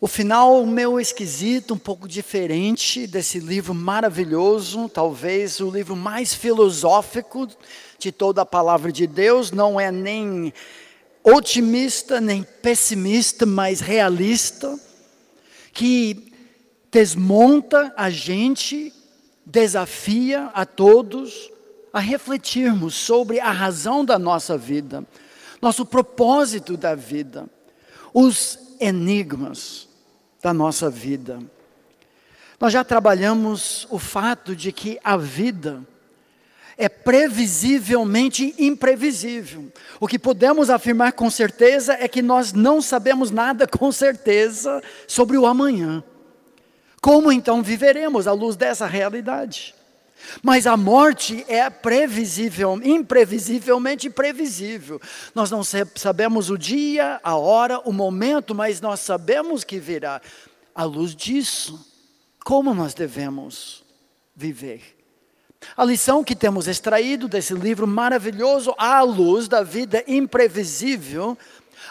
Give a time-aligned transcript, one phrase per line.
[0.00, 7.48] O final meu esquisito, um pouco diferente desse livro maravilhoso, talvez o livro mais filosófico
[7.98, 10.54] de toda a palavra de Deus, não é nem
[11.24, 14.78] otimista, nem pessimista, mas realista,
[15.72, 16.32] que
[16.92, 18.94] desmonta a gente,
[19.44, 21.50] desafia a todos
[21.92, 25.04] a refletirmos sobre a razão da nossa vida,
[25.60, 27.50] nosso propósito da vida,
[28.14, 29.87] os enigmas
[30.42, 31.38] da nossa vida.
[32.60, 35.82] Nós já trabalhamos o fato de que a vida
[36.76, 39.70] é previsivelmente imprevisível.
[39.98, 45.36] O que podemos afirmar com certeza é que nós não sabemos nada com certeza sobre
[45.36, 46.02] o amanhã.
[47.00, 49.74] Como então viveremos à luz dessa realidade?
[50.42, 55.00] Mas a morte é previsível, imprevisivelmente previsível.
[55.34, 60.20] Nós não sabemos o dia, a hora, o momento, mas nós sabemos que virá.
[60.74, 61.84] À luz disso,
[62.44, 63.84] como nós devemos
[64.34, 64.96] viver?
[65.76, 71.36] A lição que temos extraído desse livro maravilhoso, à luz da vida imprevisível,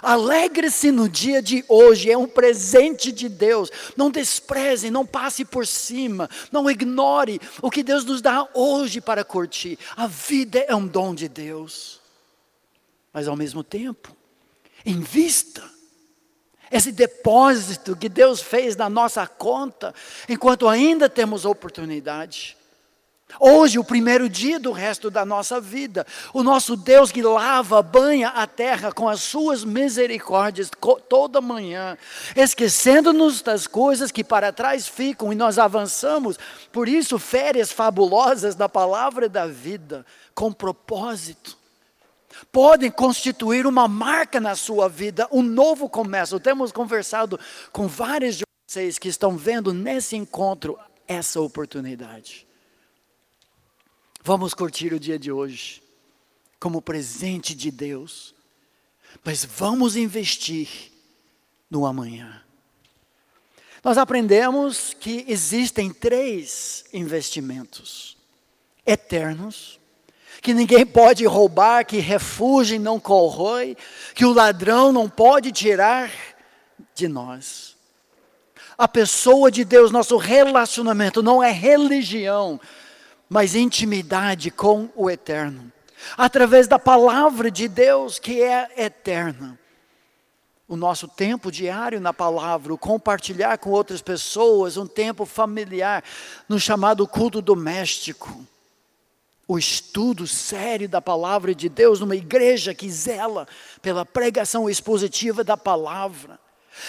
[0.01, 3.69] Alegre-se no dia de hoje, é um presente de Deus.
[3.95, 9.23] Não despreze, não passe por cima, não ignore o que Deus nos dá hoje para
[9.23, 9.77] curtir.
[9.95, 11.99] A vida é um dom de Deus.
[13.13, 14.15] Mas ao mesmo tempo,
[14.85, 15.63] invista
[16.71, 19.93] esse depósito que Deus fez na nossa conta,
[20.27, 22.56] enquanto ainda temos oportunidade.
[23.39, 28.29] Hoje, o primeiro dia do resto da nossa vida, o nosso Deus que lava, banha
[28.29, 30.71] a terra com as suas misericórdias
[31.09, 31.97] toda manhã,
[32.35, 36.39] esquecendo-nos das coisas que para trás ficam e nós avançamos.
[36.71, 41.57] Por isso, férias fabulosas da palavra da vida, com propósito,
[42.49, 46.39] podem constituir uma marca na sua vida, um novo começo.
[46.39, 47.37] Temos conversado
[47.73, 52.46] com vários de vocês que estão vendo nesse encontro essa oportunidade.
[54.27, 55.81] Vamos curtir o dia de hoje
[56.59, 58.35] como presente de Deus,
[59.23, 60.91] mas vamos investir
[61.71, 62.43] no amanhã.
[63.81, 68.17] Nós aprendemos que existem três investimentos
[68.85, 69.79] eternos,
[70.41, 73.77] que ninguém pode roubar, que refúgio não corrói,
[74.13, 76.11] que o ladrão não pode tirar
[76.93, 77.77] de nós.
[78.77, 82.59] A pessoa de Deus, nosso relacionamento não é religião,
[83.29, 85.71] mas intimidade com o eterno,
[86.17, 89.59] através da palavra de Deus que é eterna.
[90.67, 96.03] O nosso tempo diário na palavra, o compartilhar com outras pessoas, um tempo familiar,
[96.47, 98.45] no chamado culto doméstico,
[99.47, 103.47] o estudo sério da palavra de Deus numa igreja que zela
[103.81, 106.37] pela pregação expositiva da palavra.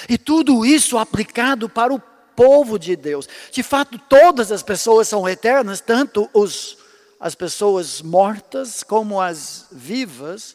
[0.09, 2.03] E tudo isso aplicado para o
[2.39, 3.29] povo de Deus.
[3.51, 6.79] De fato, todas as pessoas são eternas, tanto os,
[7.19, 10.55] as pessoas mortas como as vivas,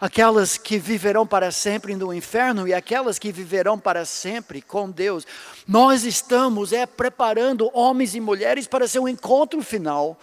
[0.00, 5.26] aquelas que viverão para sempre no inferno e aquelas que viverão para sempre com Deus.
[5.66, 10.16] Nós estamos é preparando homens e mulheres para seu encontro final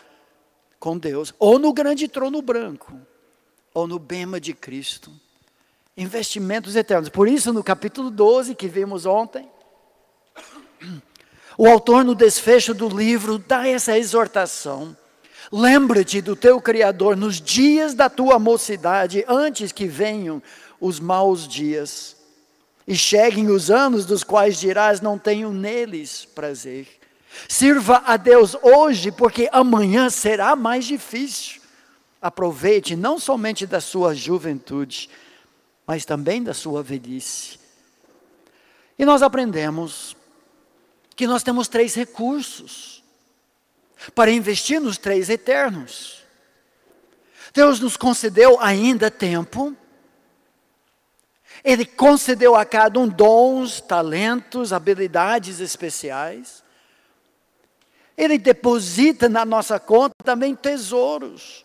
[0.80, 2.94] com Deus, ou no grande trono branco,
[3.74, 5.12] ou no bema de Cristo.
[5.98, 7.10] Investimentos eternos.
[7.10, 9.50] Por isso, no capítulo 12 que vimos ontem,
[11.58, 14.96] o autor, no desfecho do livro, dá essa exortação.
[15.52, 20.42] Lembra-te do teu Criador nos dias da tua mocidade, antes que venham
[20.80, 22.16] os maus dias,
[22.88, 26.88] e cheguem os anos dos quais dirás: Não tenho neles prazer.
[27.48, 31.62] Sirva a Deus hoje, porque amanhã será mais difícil.
[32.22, 35.10] Aproveite não somente da sua juventude,
[35.86, 37.60] mas também da sua velhice.
[38.98, 40.16] E nós aprendemos
[41.16, 43.04] que nós temos três recursos
[44.16, 46.24] para investir nos três eternos.
[47.54, 49.76] Deus nos concedeu ainda tempo,
[51.64, 56.64] Ele concedeu a cada um dons, talentos, habilidades especiais,
[58.18, 61.64] Ele deposita na nossa conta também tesouros.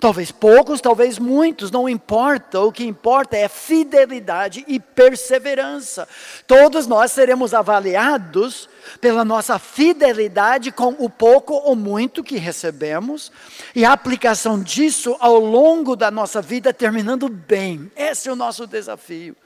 [0.00, 2.60] Talvez poucos, talvez muitos, não importa.
[2.60, 6.08] O que importa é fidelidade e perseverança.
[6.46, 8.68] Todos nós seremos avaliados
[9.00, 13.30] pela nossa fidelidade com o pouco ou muito que recebemos
[13.74, 17.90] e a aplicação disso ao longo da nossa vida, terminando bem.
[17.96, 19.36] Esse é o nosso desafio.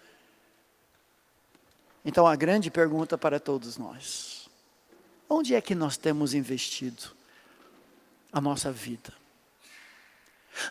[2.04, 4.48] Então, a grande pergunta para todos nós:
[5.28, 7.02] onde é que nós temos investido
[8.32, 9.17] a nossa vida?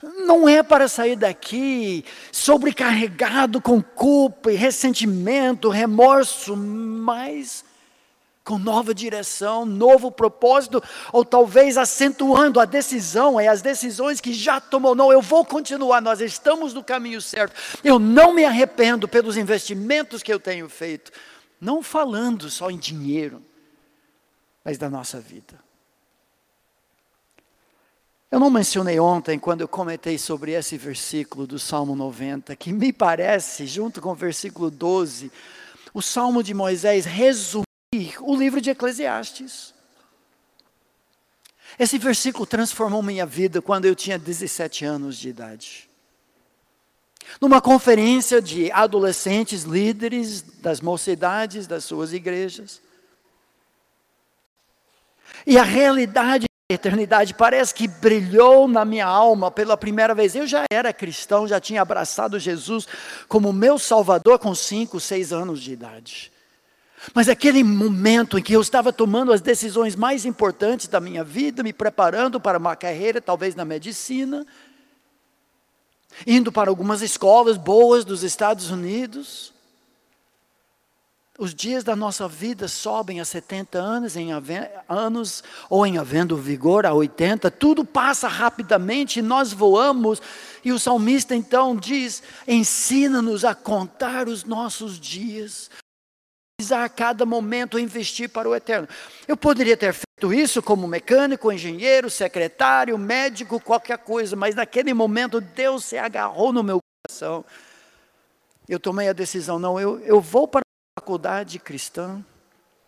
[0.01, 7.65] Não é para sair daqui sobrecarregado com culpa e ressentimento, remorso, mas
[8.47, 10.81] com nova direção, novo propósito,
[11.11, 14.95] ou talvez acentuando a decisão, é as decisões que já tomou.
[14.95, 17.53] Não, eu vou continuar, nós estamos no caminho certo.
[17.83, 21.11] Eu não me arrependo pelos investimentos que eu tenho feito.
[21.59, 23.43] Não falando só em dinheiro,
[24.63, 25.66] mas da nossa vida.
[28.29, 32.91] Eu não mencionei ontem, quando eu comentei sobre esse versículo do Salmo 90, que me
[32.91, 35.31] parece, junto com o versículo 12,
[35.93, 37.63] o Salmo de Moisés resume
[38.19, 39.73] o livro de Eclesiastes.
[41.79, 45.89] Esse versículo transformou minha vida quando eu tinha 17 anos de idade.
[47.39, 52.81] Numa conferência de adolescentes líderes das mocidades das suas igrejas.
[55.45, 60.35] E a realidade da eternidade parece que brilhou na minha alma pela primeira vez.
[60.35, 62.85] Eu já era cristão, já tinha abraçado Jesus
[63.29, 66.29] como meu salvador com 5, 6 anos de idade.
[67.13, 71.63] Mas aquele momento em que eu estava tomando as decisões mais importantes da minha vida,
[71.63, 74.45] me preparando para uma carreira, talvez na medicina,
[76.25, 79.53] indo para algumas escolas boas dos Estados Unidos.
[81.37, 84.29] Os dias da nossa vida sobem a 70 anos, em
[84.89, 90.19] anos ou em havendo vigor a 80, tudo passa rapidamente e nós voamos.
[90.65, 95.69] E o salmista então diz: ensina-nos a contar os nossos dias,
[96.71, 98.87] a cada momento investir para o eterno.
[99.27, 105.39] Eu poderia ter feito isso como mecânico, engenheiro, secretário, médico, qualquer coisa, mas naquele momento
[105.39, 107.45] Deus se agarrou no meu coração.
[108.67, 110.66] Eu tomei a decisão, não, eu, eu vou para
[110.97, 112.25] faculdade cristã,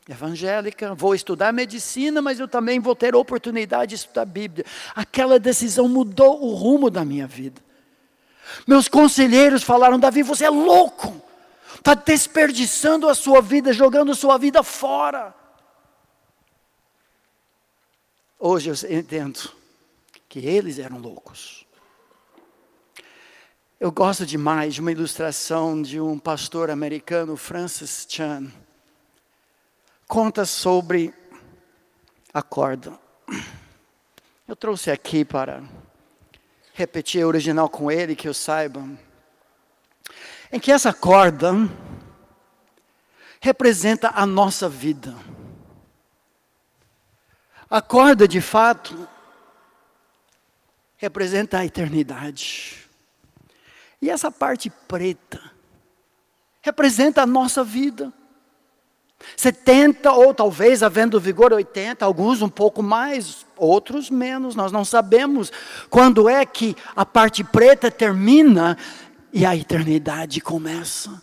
[0.10, 4.66] evangélica, vou estudar medicina, mas eu também vou ter oportunidade de estudar Bíblia.
[4.96, 7.62] Aquela decisão mudou o rumo da minha vida.
[8.66, 11.30] Meus conselheiros falaram, Davi, você é louco
[11.76, 15.34] está desperdiçando a sua vida, jogando a sua vida fora.
[18.38, 19.52] Hoje eu entendo
[20.28, 21.66] que eles eram loucos.
[23.80, 28.52] Eu gosto demais de uma ilustração de um pastor americano, Francis Chan.
[30.06, 31.14] Conta sobre
[32.34, 33.00] a corda.
[34.46, 35.64] Eu trouxe aqui para
[36.74, 38.86] repetir a original com ele, que eu saiba
[40.52, 41.54] em que essa corda
[43.40, 45.16] representa a nossa vida.
[47.70, 49.08] A corda, de fato,
[50.98, 52.89] representa a eternidade.
[54.02, 55.42] E essa parte preta
[56.62, 58.14] representa a nossa vida.
[59.36, 65.52] 70 ou talvez havendo vigor 80, alguns um pouco mais, outros menos, nós não sabemos
[65.90, 68.78] quando é que a parte preta termina
[69.34, 71.22] e a eternidade começa.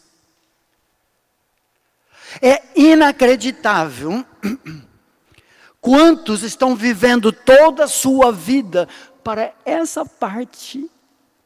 [2.43, 4.25] É inacreditável
[5.81, 8.87] quantos estão vivendo toda a sua vida
[9.25, 10.91] para essa parte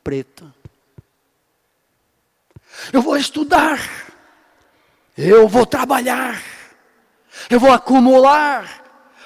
[0.02, 0.59] preta.
[2.92, 3.80] Eu vou estudar,
[5.16, 6.42] eu vou trabalhar,
[7.48, 8.82] eu vou acumular,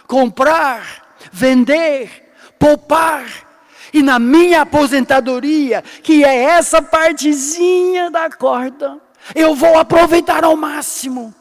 [0.06, 3.24] comprar, vender, poupar,
[3.92, 8.98] e na minha aposentadoria, que é essa partezinha da corda,
[9.34, 11.32] eu vou aproveitar ao máximo.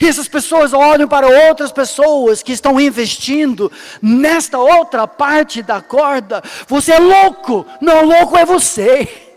[0.00, 3.70] E essas pessoas olham para outras pessoas que estão investindo
[4.00, 6.42] nesta outra parte da corda.
[6.68, 9.33] Você é louco, não, louco é você.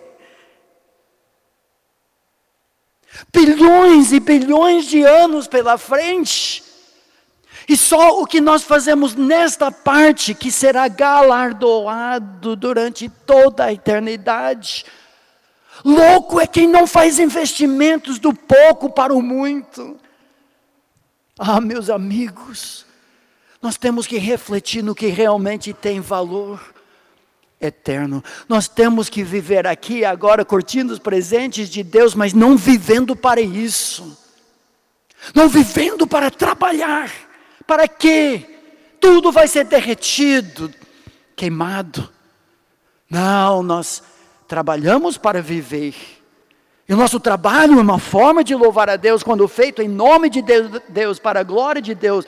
[3.33, 6.63] Bilhões e bilhões de anos pela frente.
[7.67, 14.86] E só o que nós fazemos nesta parte que será galardoado durante toda a eternidade.
[15.83, 19.97] Louco é quem não faz investimentos do pouco para o muito.
[21.38, 22.86] Ah, meus amigos,
[23.62, 26.76] nós temos que refletir no que realmente tem valor
[27.59, 28.23] eterno.
[28.47, 33.41] Nós temos que viver aqui agora curtindo os presentes de Deus, mas não vivendo para
[33.41, 34.17] isso.
[35.33, 37.11] Não vivendo para trabalhar
[37.67, 38.45] para quê?
[38.99, 40.73] Tudo vai ser derretido,
[41.35, 42.09] queimado.
[43.09, 44.01] Não, nós
[44.47, 45.93] trabalhamos para viver.
[46.87, 50.29] E o nosso trabalho é uma forma de louvar a Deus quando feito em nome
[50.29, 50.41] de
[50.89, 52.25] Deus, para a glória de Deus.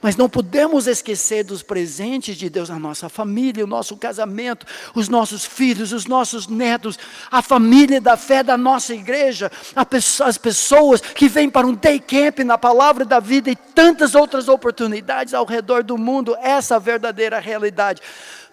[0.00, 5.08] Mas não podemos esquecer dos presentes de Deus na nossa família, o nosso casamento, os
[5.08, 6.98] nossos filhos, os nossos netos,
[7.30, 12.40] a família da fé da nossa igreja, as pessoas que vêm para um day camp
[12.40, 17.38] na palavra da vida e tantas outras oportunidades ao redor do mundo, essa é verdadeira
[17.38, 18.00] realidade.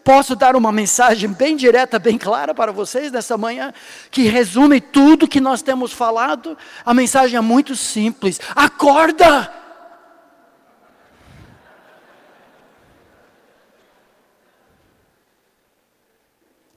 [0.04, 3.74] Posso dar uma mensagem bem direta, bem clara para vocês nessa manhã,
[4.12, 6.56] que resume tudo que nós temos falado?
[6.86, 9.65] A mensagem é muito simples: acorda!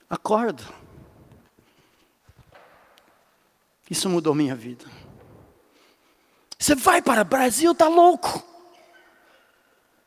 [0.09, 0.65] Acorda.
[3.91, 4.85] Isso mudou minha vida.
[6.59, 8.43] Você vai para o Brasil, está louco.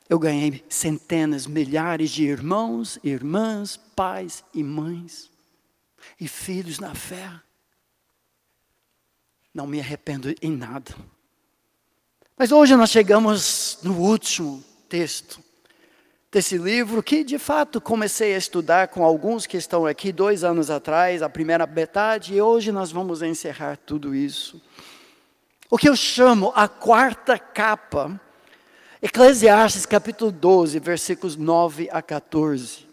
[0.10, 5.32] Eu ganhei centenas, milhares de irmãos, irmãs, pais e mães
[6.20, 7.32] e filhos na fé.
[9.54, 10.94] Não me arrependo em nada.
[12.38, 15.42] Mas hoje nós chegamos no último texto
[16.32, 20.70] desse livro, que de fato comecei a estudar com alguns que estão aqui dois anos
[20.70, 24.62] atrás, a primeira metade, e hoje nós vamos encerrar tudo isso.
[25.70, 28.20] O que eu chamo a quarta capa
[29.04, 32.86] Eclesiastes capítulo 12, versículos 9 a 14.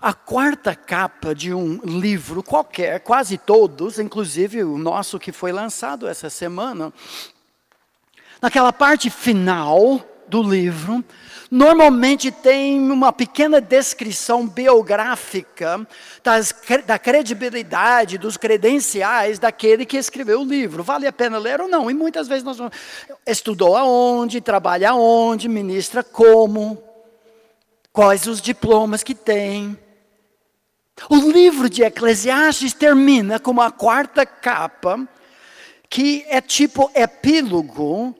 [0.00, 6.06] A quarta capa de um livro qualquer, quase todos, inclusive o nosso que foi lançado
[6.06, 6.92] essa semana,
[8.44, 11.02] naquela parte final do livro,
[11.50, 15.88] normalmente tem uma pequena descrição biográfica
[16.22, 20.82] das, da credibilidade, dos credenciais daquele que escreveu o livro.
[20.82, 21.90] Vale a pena ler ou não?
[21.90, 22.58] E muitas vezes nós
[23.26, 26.82] estudou aonde, trabalha aonde, ministra como,
[27.94, 29.74] quais os diplomas que tem.
[31.08, 35.08] O livro de Eclesiastes termina com uma quarta capa,
[35.88, 38.14] que é tipo epílogo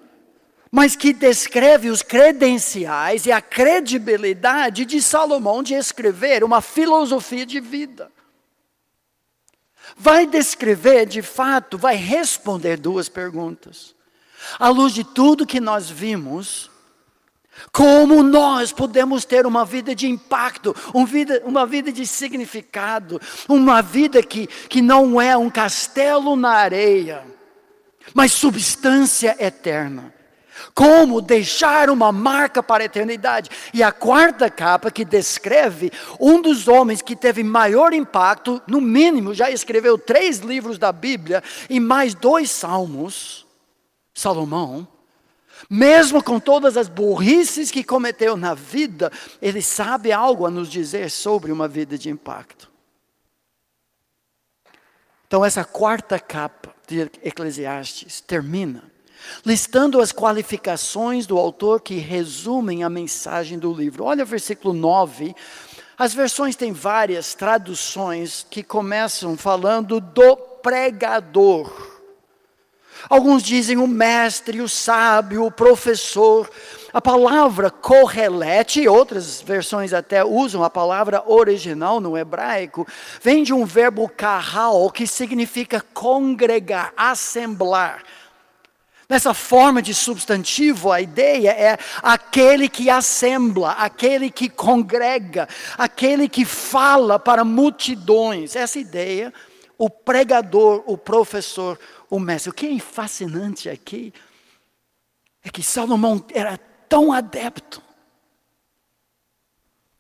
[0.74, 7.60] mas que descreve os credenciais e a credibilidade de Salomão de escrever uma filosofia de
[7.60, 8.10] vida.
[9.96, 13.94] Vai descrever, de fato, vai responder duas perguntas.
[14.58, 16.68] À luz de tudo que nós vimos,
[17.70, 23.80] como nós podemos ter uma vida de impacto, uma vida, uma vida de significado, uma
[23.80, 27.24] vida que, que não é um castelo na areia,
[28.12, 30.12] mas substância eterna.
[30.74, 33.50] Como deixar uma marca para a eternidade.
[33.72, 39.34] E a quarta capa que descreve um dos homens que teve maior impacto, no mínimo
[39.34, 43.46] já escreveu três livros da Bíblia e mais dois salmos,
[44.14, 44.86] Salomão.
[45.68, 51.10] Mesmo com todas as burrices que cometeu na vida, ele sabe algo a nos dizer
[51.10, 52.70] sobre uma vida de impacto.
[55.26, 58.93] Então, essa quarta capa de Eclesiastes termina
[59.44, 64.04] listando as qualificações do autor que resumem a mensagem do livro.
[64.04, 65.34] Olha o versículo 9.
[65.96, 71.94] As versões têm várias traduções que começam falando do pregador.
[73.08, 76.50] Alguns dizem o mestre, o sábio, o professor.
[76.92, 82.86] A palavra correlete, outras versões até usam a palavra original no hebraico,
[83.20, 88.02] vem de um verbo kahal, que significa congregar, assemblar.
[89.08, 95.46] Nessa forma de substantivo, a ideia é aquele que assembla, aquele que congrega,
[95.76, 98.56] aquele que fala para multidões.
[98.56, 99.32] Essa ideia,
[99.76, 102.50] o pregador, o professor, o mestre.
[102.50, 104.12] O que é fascinante aqui
[105.42, 106.58] é que Salomão era
[106.88, 107.82] tão adepto,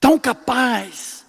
[0.00, 1.26] tão capaz,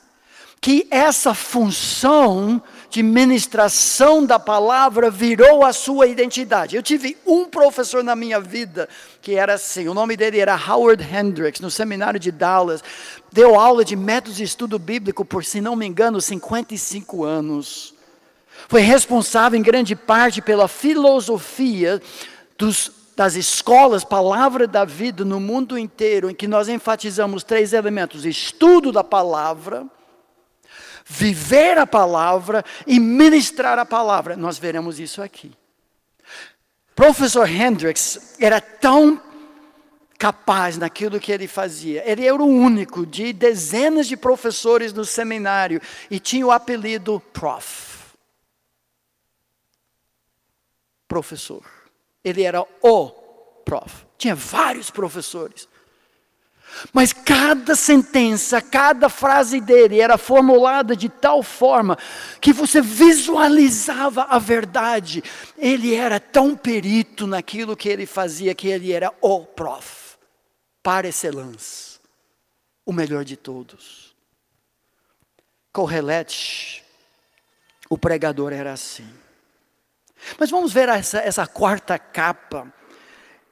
[0.61, 6.75] que essa função de ministração da palavra virou a sua identidade.
[6.75, 8.87] Eu tive um professor na minha vida
[9.21, 12.83] que era assim, o nome dele era Howard Hendricks, no seminário de Dallas.
[13.31, 17.93] Deu aula de métodos de estudo bíblico por, se não me engano, 55 anos.
[18.67, 22.01] Foi responsável em grande parte pela filosofia
[22.57, 28.25] dos das escolas Palavra da Vida no mundo inteiro, em que nós enfatizamos três elementos:
[28.25, 29.85] estudo da palavra,
[31.05, 34.35] viver a palavra e ministrar a palavra.
[34.35, 35.53] Nós veremos isso aqui.
[36.95, 39.21] Professor Hendricks era tão
[40.17, 42.09] capaz naquilo que ele fazia.
[42.09, 48.13] Ele era o único de dezenas de professores no seminário e tinha o apelido Prof.
[51.07, 51.63] Professor.
[52.23, 53.09] Ele era o
[53.63, 54.05] prof.
[54.17, 55.67] Tinha vários professores.
[56.91, 61.97] Mas cada sentença, cada frase dele era formulada de tal forma
[62.41, 65.23] que você visualizava a verdade.
[65.57, 70.17] Ele era tão perito naquilo que ele fazia que ele era o prof,
[70.83, 71.99] par excellence,
[72.85, 74.13] o melhor de todos.
[75.71, 76.83] Correlete,
[77.89, 79.07] o pregador era assim.
[80.39, 82.71] Mas vamos ver essa, essa quarta capa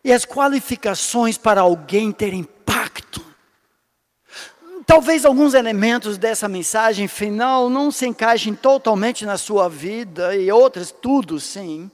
[0.03, 3.22] e as qualificações para alguém ter impacto.
[4.86, 10.91] Talvez alguns elementos dessa mensagem final não se encaixem totalmente na sua vida e outras,
[10.91, 11.89] tudo sim.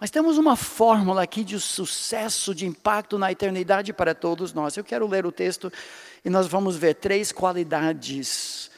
[0.00, 4.76] Mas temos uma fórmula aqui de sucesso, de impacto na eternidade para todos nós.
[4.76, 5.72] Eu quero ler o texto
[6.24, 8.70] e nós vamos ver três qualidades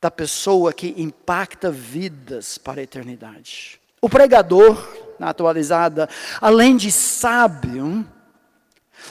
[0.00, 3.80] da pessoa que impacta vidas para a eternidade.
[4.00, 4.82] O pregador,
[5.18, 6.08] na atualizada,
[6.40, 8.06] além de sábio,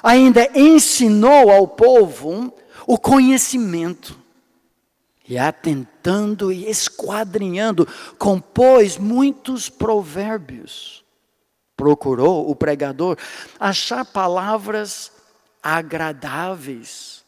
[0.03, 2.53] ainda ensinou ao povo
[2.85, 4.17] o conhecimento.
[5.27, 11.03] E atentando e esquadrinhando, compôs muitos provérbios.
[11.77, 13.15] Procurou o pregador
[13.59, 15.11] achar palavras
[15.61, 17.23] agradáveis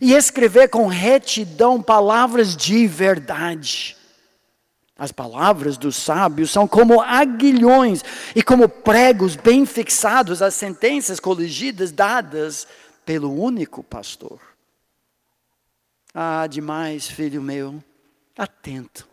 [0.00, 3.97] e escrever com retidão palavras de verdade.
[4.98, 8.02] As palavras dos sábios são como aguilhões
[8.34, 12.66] e como pregos bem fixados às sentenças coligidas dadas
[13.06, 14.40] pelo único pastor.
[16.12, 17.80] Ah, demais, filho meu,
[18.36, 19.06] atento.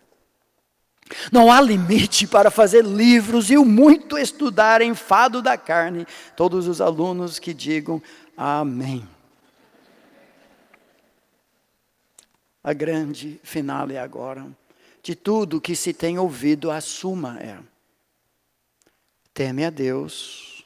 [1.32, 6.08] Não há limite para fazer livros e o muito estudar em fado da carne.
[6.36, 8.02] Todos os alunos que digam
[8.36, 9.08] amém.
[12.64, 14.48] A grande final é agora
[15.06, 17.60] de tudo que se tem ouvido, a suma é:
[19.36, 20.66] teme a Deus,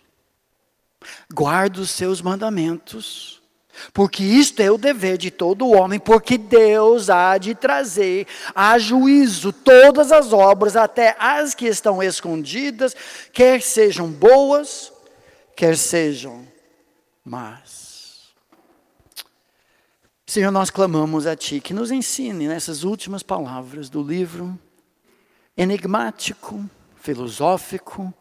[1.29, 3.41] guarda os seus mandamentos,
[3.93, 9.51] porque isto é o dever de todo homem, porque Deus há de trazer a juízo
[9.51, 12.96] todas as obras, até as que estão escondidas,
[13.34, 14.93] quer sejam boas,
[15.53, 16.48] quer sejam
[17.25, 17.78] más.
[20.29, 24.59] Senhor, nós clamamos a Ti que nos ensine nessas últimas palavras do livro
[25.57, 28.13] enigmático, filosófico,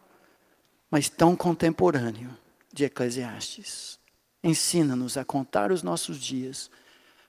[0.90, 2.34] mas tão contemporâneo
[2.72, 3.98] de Eclesiastes.
[4.42, 6.70] Ensina-nos a contar os nossos dias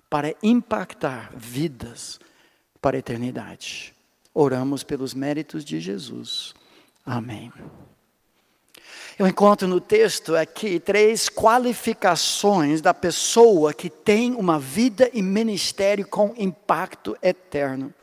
[0.09, 2.17] para impactar vidas
[2.81, 3.93] para a eternidade.
[4.33, 6.53] Oramos pelos méritos de Jesus.
[7.05, 7.51] Amém.
[9.19, 16.07] Eu encontro no texto aqui três qualificações da pessoa que tem uma vida e ministério
[16.07, 17.93] com impacto eterno.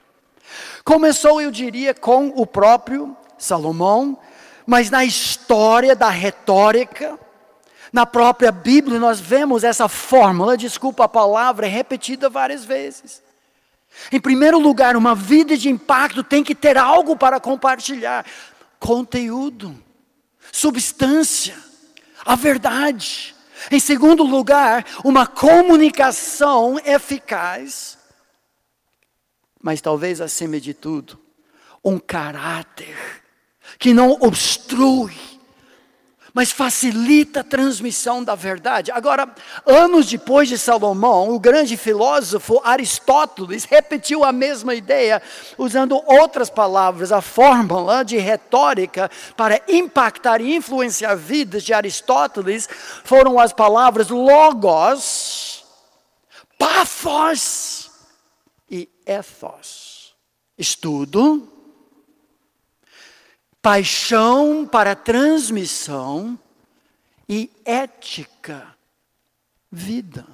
[0.84, 4.18] Começou, eu diria, com o próprio Salomão,
[4.66, 7.18] mas na história da retórica,
[7.90, 13.22] na própria Bíblia, nós vemos essa fórmula, desculpa a palavra, repetida várias vezes.
[14.12, 18.26] Em primeiro lugar, uma vida de impacto tem que ter algo para compartilhar
[18.78, 19.85] conteúdo
[20.56, 21.54] substância,
[22.24, 23.34] a verdade.
[23.70, 27.98] Em segundo lugar, uma comunicação eficaz.
[29.62, 31.20] Mas talvez acima de tudo,
[31.84, 32.96] um caráter
[33.78, 35.14] que não obstrui
[36.36, 38.92] mas facilita a transmissão da verdade.
[38.92, 39.26] Agora,
[39.64, 45.22] anos depois de Salomão, o grande filósofo Aristóteles repetiu a mesma ideia,
[45.56, 47.10] usando outras palavras.
[47.10, 52.68] A fórmula de retórica para impactar e influenciar vidas de Aristóteles
[53.02, 55.64] foram as palavras logos,
[56.58, 57.90] pathos
[58.70, 60.14] e ethos.
[60.58, 61.55] Estudo,
[63.66, 66.38] paixão para transmissão
[67.28, 68.64] e ética,
[69.72, 70.24] vida.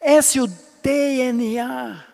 [0.00, 2.04] Esse é o DNA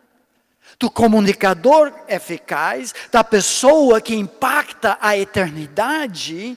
[0.78, 6.56] do comunicador eficaz, da pessoa que impacta a eternidade,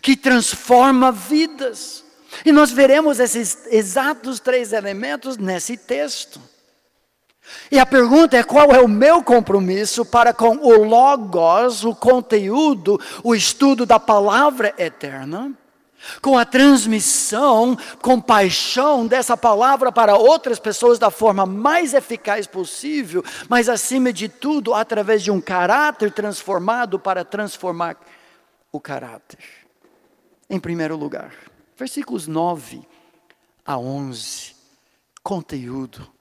[0.00, 2.02] que transforma vidas.
[2.46, 6.40] E nós veremos esses exatos três elementos nesse texto.
[7.70, 13.00] E a pergunta é: qual é o meu compromisso para com o Logos, o conteúdo,
[13.22, 15.52] o estudo da palavra eterna,
[16.20, 23.24] com a transmissão, com paixão dessa palavra para outras pessoas da forma mais eficaz possível,
[23.48, 27.96] mas acima de tudo, através de um caráter transformado para transformar
[28.70, 29.38] o caráter.
[30.48, 31.32] Em primeiro lugar,
[31.76, 32.82] versículos 9
[33.64, 34.54] a 11,
[35.24, 36.15] conteúdo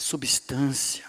[0.00, 1.04] substância,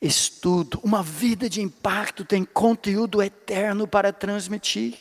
[0.00, 4.98] estudo, uma vida de impacto tem conteúdo eterno para transmitir.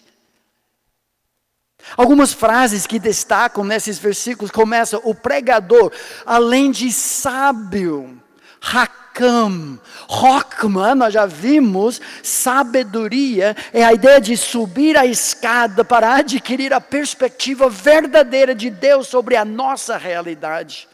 [1.95, 5.93] Algumas frases que destacam nesses versículos começam: o pregador,
[6.25, 8.21] além de sábio,
[8.59, 16.73] Hakam, Rockman, nós já vimos, sabedoria é a ideia de subir a escada para adquirir
[16.73, 20.89] a perspectiva verdadeira de Deus sobre a nossa realidade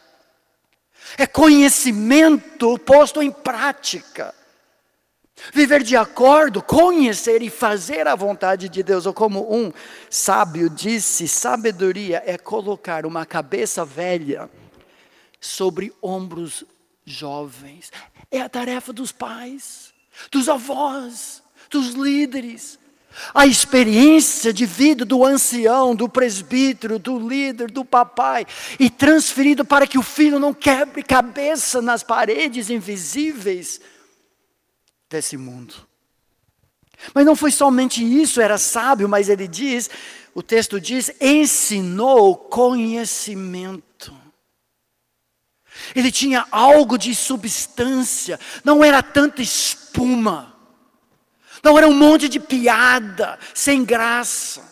[1.16, 4.34] é conhecimento posto em prática.
[5.52, 9.70] Viver de acordo, conhecer e fazer a vontade de Deus, ou como um
[10.08, 14.48] sábio disse, sabedoria é colocar uma cabeça velha
[15.38, 16.64] sobre ombros
[17.04, 17.92] jovens.
[18.30, 19.92] É a tarefa dos pais,
[20.30, 22.78] dos avós, dos líderes.
[23.32, 28.46] A experiência de vida do ancião, do presbítero, do líder, do papai,
[28.78, 33.80] e transferido para que o filho não quebre cabeça nas paredes invisíveis
[35.08, 35.74] desse mundo.
[37.14, 39.88] Mas não foi somente isso, era sábio, mas ele diz,
[40.34, 44.14] o texto diz, ensinou conhecimento.
[45.94, 50.55] Ele tinha algo de substância, não era tanta espuma,
[51.66, 54.62] não era um monte de piada, sem graça.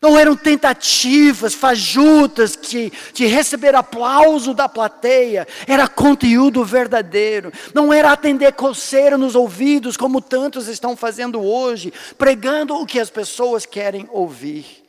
[0.00, 7.52] Não eram tentativas fajutas de, de receber aplauso da plateia, era conteúdo verdadeiro.
[7.74, 13.10] Não era atender coceira nos ouvidos, como tantos estão fazendo hoje, pregando o que as
[13.10, 14.84] pessoas querem ouvir.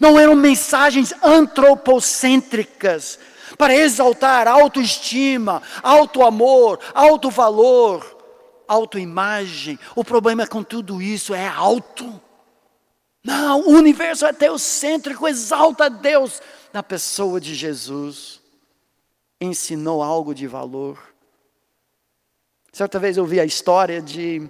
[0.00, 3.20] Não eram mensagens antropocêntricas
[3.56, 8.13] para exaltar autoestima, auto-amor, auto-valor,
[8.68, 9.78] autoimagem.
[9.94, 12.20] O problema com tudo isso é alto.
[13.22, 18.40] Não, o universo é teocêntrico, exalta Deus na pessoa de Jesus.
[19.40, 21.14] Ensinou algo de valor.
[22.72, 24.48] Certa vez eu vi a história de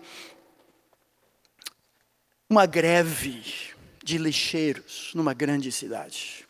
[2.49, 3.43] uma greve
[4.03, 6.47] de lixeiros numa grande cidade.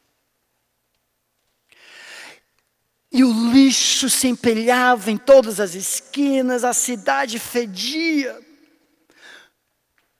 [3.16, 8.44] E o lixo se empelhava em todas as esquinas, a cidade fedia.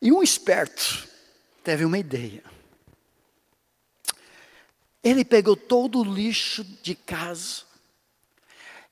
[0.00, 1.09] E um esperto
[1.64, 2.44] teve uma ideia.
[5.02, 7.62] Ele pegou todo o lixo de casa,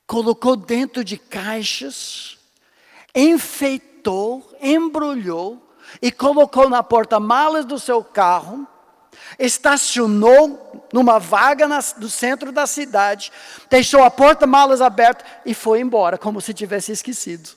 [0.05, 2.37] colocou dentro de caixas,
[3.15, 8.67] enfeitou, embrulhou e colocou na porta-malas do seu carro,
[9.39, 13.33] estacionou numa vaga no centro da cidade,
[13.71, 17.51] deixou a porta-malas aberta e foi embora, como se tivesse esquecido.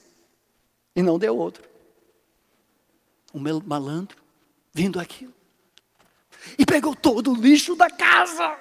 [0.95, 1.63] E não deu outro.
[3.33, 4.17] O malandro
[4.73, 5.33] vindo aquilo.
[6.57, 8.55] E pegou todo o lixo da casa.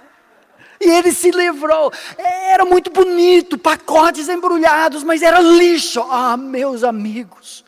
[0.80, 1.92] E ele se livrou.
[2.18, 6.00] Era muito bonito, pacotes embrulhados, mas era lixo.
[6.02, 7.63] Ah, meus amigos.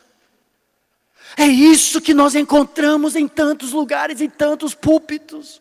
[1.37, 5.61] É isso que nós encontramos em tantos lugares, em tantos púlpitos.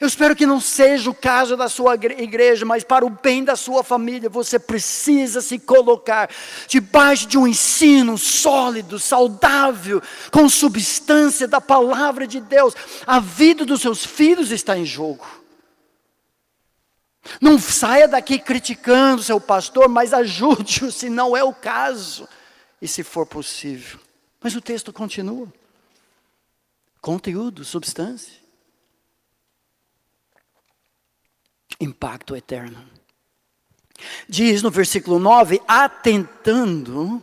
[0.00, 3.54] Eu espero que não seja o caso da sua igreja, mas para o bem da
[3.54, 6.28] sua família, você precisa se colocar
[6.66, 12.74] debaixo de um ensino sólido, saudável, com substância da palavra de Deus.
[13.06, 15.24] A vida dos seus filhos está em jogo.
[17.40, 22.28] Não saia daqui criticando seu pastor, mas ajude-o se não é o caso
[22.82, 24.00] e se for possível.
[24.44, 25.50] Mas o texto continua.
[27.00, 28.44] Conteúdo, substância.
[31.80, 32.86] impacto eterno.
[34.28, 37.22] Diz no versículo 9: atentando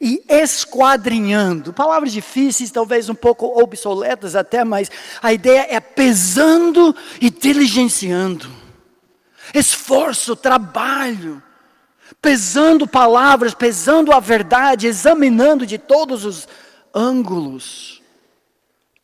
[0.00, 1.72] e esquadrinhando.
[1.72, 4.90] Palavras difíceis, talvez um pouco obsoletas até, mas
[5.22, 8.50] a ideia é pesando e diligenciando.
[9.54, 11.42] Esforço, trabalho,
[12.20, 16.48] pesando palavras, pesando a verdade, examinando de todos os
[16.94, 18.02] ângulos.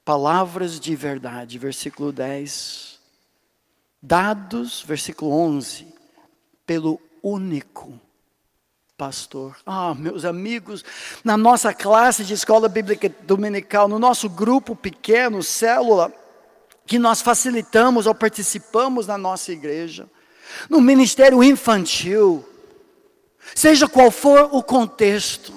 [0.04, 2.96] Palavras de verdade, versículo 10
[4.00, 5.86] dados, versículo 11,
[6.64, 7.98] pelo único
[8.96, 9.56] pastor.
[9.66, 10.84] Ah, meus amigos,
[11.24, 16.12] na nossa classe de escola bíblica dominical, no nosso grupo pequeno, célula,
[16.86, 20.08] que nós facilitamos ou participamos na nossa igreja,
[20.70, 22.48] no ministério infantil,
[23.54, 25.54] seja qual for o contexto,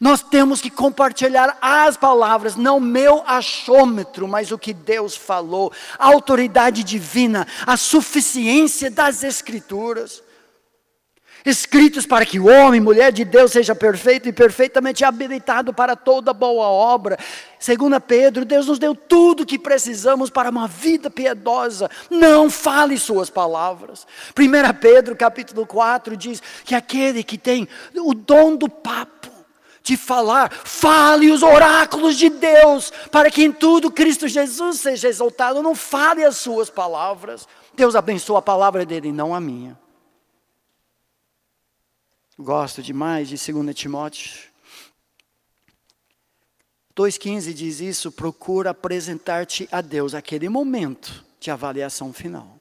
[0.00, 6.08] nós temos que compartilhar as palavras, não meu achômetro, mas o que Deus falou, a
[6.08, 10.22] autoridade divina, a suficiência das Escrituras.
[11.44, 16.32] Escritos para que o homem, mulher de Deus seja perfeito e perfeitamente habilitado para toda
[16.32, 17.18] boa obra.
[17.58, 21.90] Segundo Pedro, Deus nos deu tudo o que precisamos para uma vida piedosa.
[22.08, 24.06] Não fale suas palavras.
[24.38, 29.28] 1 Pedro capítulo 4 diz que aquele que tem o dom do papo,
[29.82, 35.62] de falar, fale os oráculos de Deus, para que em tudo Cristo Jesus seja exaltado.
[35.62, 37.46] Não fale as suas palavras.
[37.74, 39.83] Deus abençoa a palavra dele, não a minha.
[42.38, 44.54] Gosto demais de 2 Timóteo.
[46.96, 52.60] 2,15 diz isso: procura apresentar-te a Deus aquele momento de avaliação final.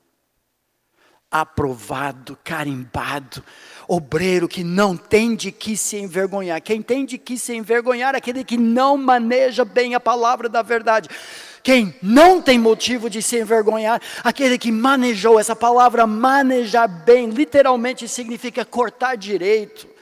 [1.32, 3.44] aprovado, carimbado,
[3.88, 6.62] obreiro que não tem de que se envergonhar.
[6.62, 10.62] Quem tem de que se envergonhar é aquele que não maneja bem a palavra da
[10.62, 11.10] verdade.
[11.64, 18.06] Quem não tem motivo de se envergonhar, aquele que manejou essa palavra manejar bem, literalmente
[18.06, 19.93] significa cortar direito.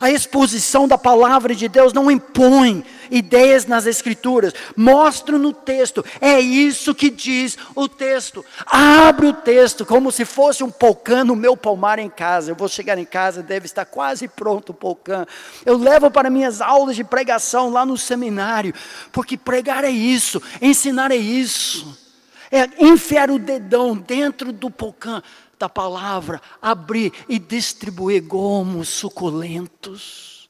[0.00, 6.38] A exposição da palavra de Deus não impõe ideias nas Escrituras, mostra no texto, é
[6.38, 8.44] isso que diz o texto.
[8.66, 12.50] Abre o texto como se fosse um polcã no meu palmar em casa.
[12.50, 15.26] Eu vou chegar em casa, deve estar quase pronto o polcã.
[15.64, 18.74] Eu levo para minhas aulas de pregação lá no seminário,
[19.10, 22.06] porque pregar é isso, ensinar é isso.
[22.50, 25.22] É enfiar o dedão dentro do polcã
[25.58, 30.48] da palavra, abrir e distribuir gomos suculentos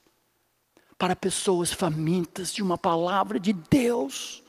[0.98, 4.42] para pessoas famintas de uma palavra de Deus.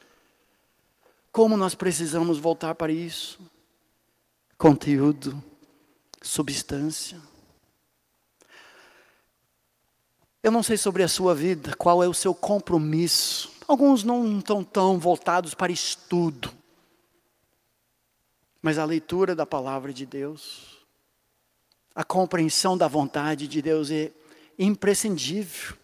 [1.32, 3.40] Como nós precisamos voltar para isso?
[4.58, 5.42] Conteúdo,
[6.22, 7.22] substância.
[10.42, 13.52] Eu não sei sobre a sua vida, qual é o seu compromisso.
[13.68, 16.52] Alguns não estão tão voltados para estudo.
[18.62, 20.80] Mas a leitura da palavra de Deus,
[21.96, 24.12] a compreensão da vontade de Deus é
[24.58, 25.76] imprescindível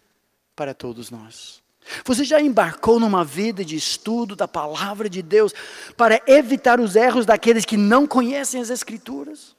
[0.54, 1.62] para todos nós.
[2.04, 5.54] Você já embarcou numa vida de estudo da palavra de Deus
[5.96, 9.54] para evitar os erros daqueles que não conhecem as Escrituras?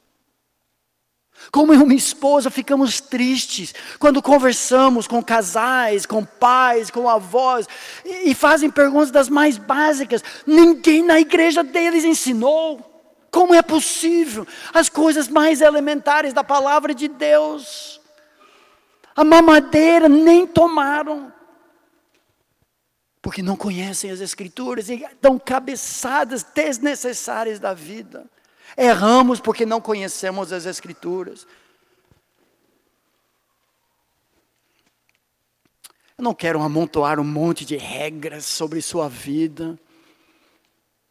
[1.51, 7.67] Como eu e minha esposa ficamos tristes quando conversamos com casais, com pais, com avós,
[8.03, 10.23] e, e fazem perguntas das mais básicas.
[10.45, 12.86] Ninguém na igreja deles ensinou.
[13.31, 14.47] Como é possível?
[14.73, 17.99] As coisas mais elementares da palavra de Deus.
[19.15, 21.33] A mamadeira nem tomaram.
[23.21, 28.25] Porque não conhecem as Escrituras e dão cabeçadas desnecessárias da vida.
[28.77, 31.47] Erramos porque não conhecemos as Escrituras.
[36.17, 39.77] Eu não quero amontoar um monte de regras sobre sua vida.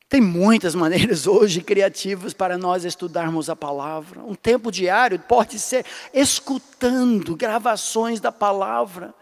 [0.08, 4.20] Tem muitas maneiras hoje criativas para nós estudarmos a palavra.
[4.22, 9.14] Um tempo diário pode ser escutando gravações da palavra,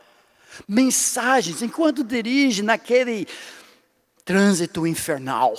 [0.69, 3.27] mensagens, enquanto dirige naquele
[4.25, 5.55] trânsito infernal,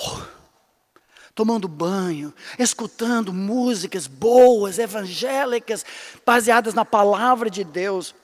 [1.34, 5.84] tomando banho, escutando músicas boas, evangélicas,
[6.24, 8.14] baseadas na palavra de Deus.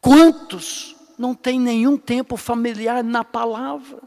[0.00, 4.00] Quantos não têm nenhum tempo familiar na palavra?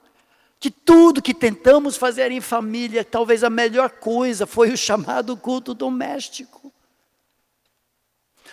[0.65, 5.75] De tudo que tentamos fazer em família, talvez a melhor coisa foi o chamado culto
[5.75, 6.73] doméstico.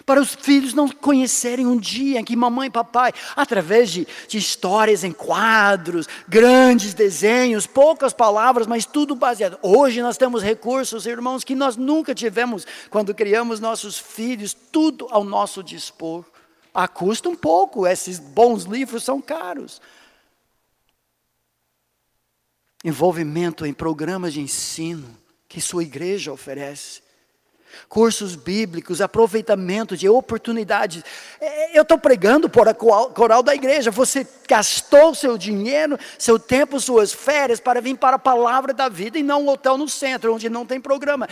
[0.04, 4.36] Para os filhos não conhecerem um dia em que mamãe e papai, através de, de
[4.36, 9.58] histórias em quadros, grandes desenhos, poucas palavras, mas tudo baseado.
[9.62, 15.24] Hoje nós temos recursos, irmãos, que nós nunca tivemos quando criamos nossos filhos, tudo ao
[15.24, 16.26] nosso dispor.
[16.74, 19.80] A custa um pouco, esses bons livros são caros
[22.84, 25.16] envolvimento em programas de ensino
[25.48, 27.02] que sua igreja oferece,
[27.88, 31.04] cursos bíblicos, aproveitamento de oportunidades.
[31.40, 33.90] É, eu estou pregando por a coral da igreja.
[33.90, 39.18] Você gastou seu dinheiro, seu tempo, suas férias para vir para a palavra da vida
[39.18, 41.28] e não um hotel no centro, onde não tem programa.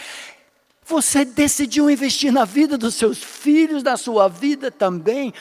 [0.84, 5.32] Você decidiu investir na vida dos seus filhos, na sua vida também,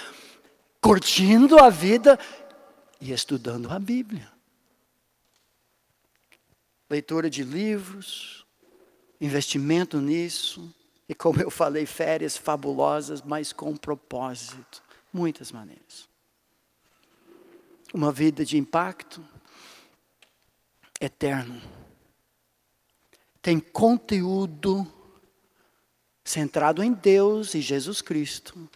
[0.82, 2.18] curtindo a vida
[3.02, 4.29] e estudando a Bíblia
[6.90, 8.46] leitura de livros,
[9.22, 10.74] investimento nisso,
[11.08, 14.84] e como eu falei, férias fabulosas, mas com propósito.
[15.12, 16.08] Muitas maneiras.
[17.94, 19.26] Uma vida de impacto
[21.02, 21.60] eterno.
[23.42, 24.86] Tem conteúdo
[26.24, 28.70] centrado em Deus e Jesus Cristo,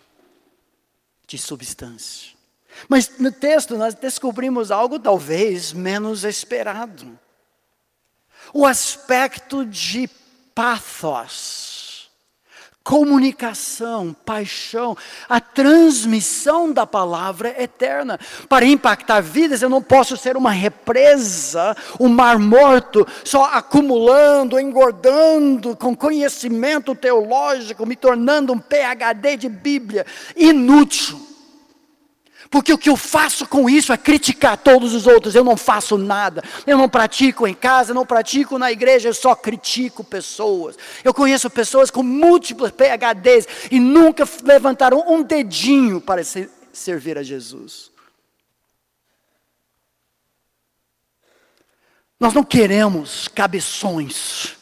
[1.27, 2.33] de substância.
[2.89, 7.19] Mas no texto nós descobrimos algo talvez menos esperado
[8.53, 10.09] o aspecto de
[10.55, 12.09] pathos,
[12.83, 14.95] comunicação, paixão,
[15.29, 18.19] a transmissão da palavra eterna.
[18.49, 25.75] Para impactar vidas, eu não posso ser uma represa, um mar morto, só acumulando, engordando
[25.77, 31.32] com conhecimento teológico, me tornando um PhD de Bíblia, inútil.
[32.53, 35.33] Porque o que eu faço com isso é criticar todos os outros.
[35.33, 36.43] Eu não faço nada.
[36.67, 40.77] Eu não pratico em casa, não pratico na igreja, eu só critico pessoas.
[41.03, 46.21] Eu conheço pessoas com múltiplos PHDs e nunca levantaram um dedinho para
[46.71, 47.89] servir a Jesus.
[52.19, 54.55] Nós não queremos cabeções.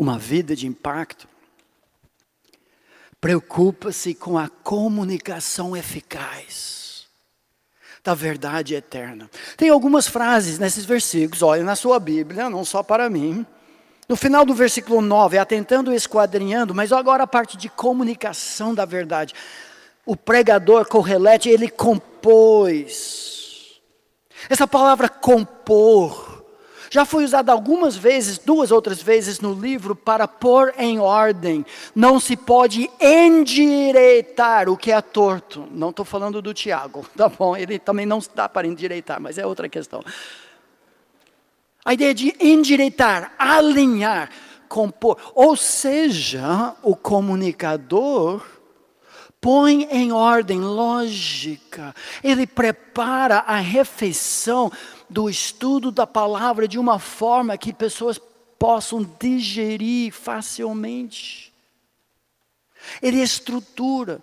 [0.00, 1.28] Uma vida de impacto,
[3.20, 7.06] preocupa-se com a comunicação eficaz
[8.02, 9.30] da verdade eterna.
[9.58, 13.44] Tem algumas frases nesses versículos, olha na sua Bíblia, não só para mim.
[14.08, 18.86] No final do versículo 9, atentando e esquadrinhando, mas agora a parte de comunicação da
[18.86, 19.34] verdade.
[20.06, 23.28] O pregador Correlete, ele compôs.
[24.48, 26.29] Essa palavra compor
[26.90, 31.64] já foi usada algumas vezes, duas outras vezes no livro, para pôr em ordem.
[31.94, 35.68] Não se pode endireitar o que é torto.
[35.70, 37.56] Não estou falando do Tiago, tá bom?
[37.56, 40.02] Ele também não dá para endireitar, mas é outra questão.
[41.84, 44.28] A ideia de endireitar, alinhar,
[44.68, 45.16] compor.
[45.32, 48.44] Ou seja, o comunicador
[49.40, 54.70] põe em ordem lógica, ele prepara a refeição
[55.10, 58.18] do estudo da palavra de uma forma que pessoas
[58.58, 61.52] possam digerir facilmente.
[63.02, 64.22] Ele estrutura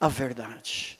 [0.00, 0.98] a verdade.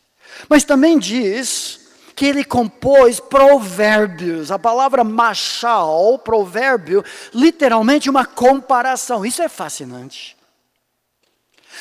[0.48, 4.50] Mas também diz que ele compôs provérbios.
[4.50, 9.26] A palavra machal, provérbio, literalmente uma comparação.
[9.26, 10.36] Isso é fascinante.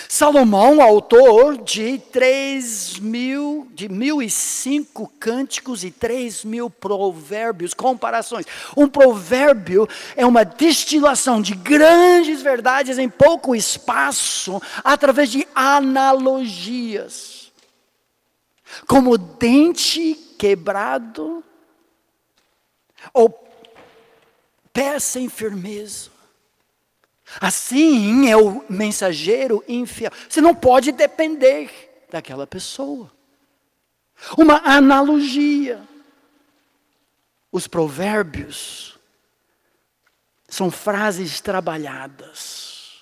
[0.07, 8.45] Salomão, autor de três mil, de mil e cinco cânticos e três mil provérbios, comparações.
[8.75, 17.51] Um provérbio é uma destilação de grandes verdades em pouco espaço, através de analogias.
[18.87, 21.43] Como dente quebrado,
[23.13, 23.29] ou
[24.71, 26.10] pé sem firmeza
[27.39, 30.11] Assim é o mensageiro infiel.
[30.27, 33.11] Você não pode depender daquela pessoa.
[34.37, 35.81] Uma analogia.
[37.51, 38.97] Os provérbios
[40.47, 43.01] são frases trabalhadas,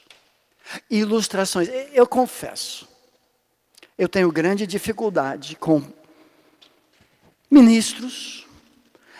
[0.89, 1.68] ilustrações.
[1.94, 2.88] Eu confesso,
[3.98, 5.84] eu tenho grande dificuldade com
[7.50, 8.48] ministros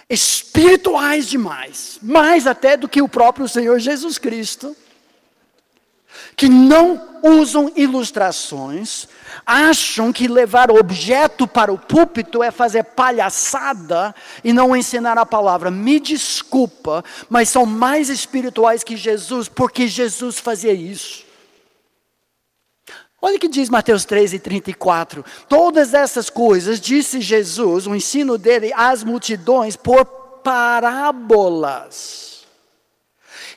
[0.10, 4.76] espirituais demais, mais até do que o próprio Senhor Jesus Cristo
[6.36, 9.08] que não usam ilustrações,
[9.46, 15.72] acham que levar objeto para o púlpito é fazer palhaçada e não ensinar a palavra.
[15.72, 21.28] Me desculpa, mas são mais espirituais que Jesus, porque Jesus fazia isso.
[23.22, 25.26] Olha o que diz Mateus 13, 34.
[25.50, 30.06] Todas essas coisas, disse Jesus, o ensino dele às multidões por
[30.42, 32.29] parábolas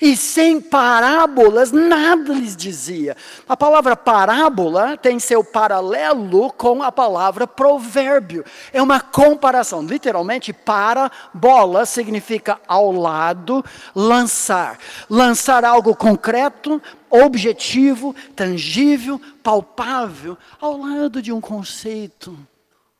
[0.02, 3.16] e sem parábolas nada lhes dizia.
[3.48, 8.44] A palavra parábola tem seu paralelo com a palavra provérbio.
[8.72, 9.80] É uma comparação.
[9.80, 14.76] Literalmente, parabola significa ao lado, lançar.
[15.08, 22.36] Lançar algo concreto, objetivo, tangível, palpável, ao lado de um conceito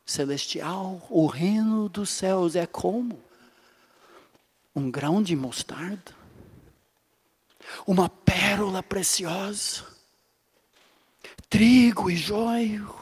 [0.07, 1.03] celestial.
[1.11, 3.19] O reino dos céus é como?
[4.73, 6.22] Um grão de mostarda
[7.87, 9.85] uma pérola preciosa,
[11.49, 12.95] trigo e joio,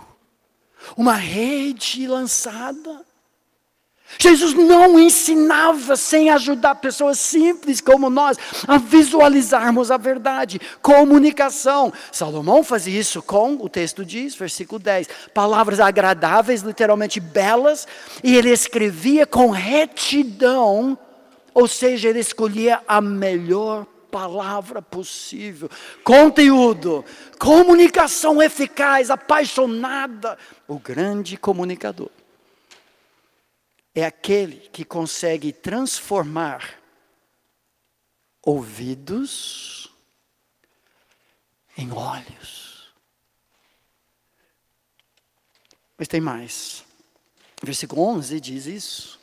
[0.96, 3.04] uma rede lançada.
[4.18, 11.92] Jesus não ensinava sem ajudar pessoas simples como nós a visualizarmos a verdade, comunicação.
[12.10, 17.86] Salomão fazia isso com, o texto diz, versículo 10, palavras agradáveis, literalmente belas,
[18.22, 20.98] e ele escrevia com retidão,
[21.54, 25.68] ou seja, ele escolhia a melhor palavra possível,
[26.02, 27.04] conteúdo,
[27.38, 30.36] comunicação eficaz, apaixonada.
[30.66, 32.10] O grande comunicador
[33.94, 36.80] é aquele que consegue transformar
[38.42, 39.92] ouvidos
[41.76, 42.92] em olhos.
[45.96, 46.84] Mas tem mais.
[47.62, 49.19] Versículo 11 diz isso.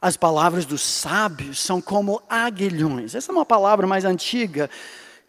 [0.00, 3.14] As palavras dos sábios são como aguilhões.
[3.14, 4.70] Essa é uma palavra mais antiga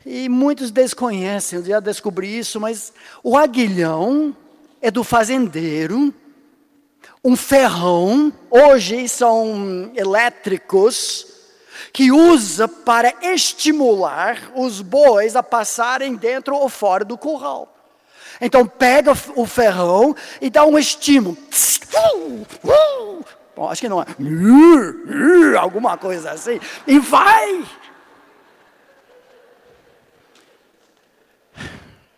[0.06, 1.60] e muitos desconhecem.
[1.60, 4.36] Eu já descobri isso, mas o aguilhão
[4.82, 6.14] é do fazendeiro.
[7.24, 11.28] Um ferrão, hoje são elétricos,
[11.92, 17.76] que usa para estimular os bois a passarem dentro ou fora do curral.
[18.40, 21.38] Então pega o ferrão e dá um estímulo.
[23.60, 24.06] Bom, acho que não é.
[25.60, 26.62] Alguma coisa assim.
[26.88, 27.66] E vai!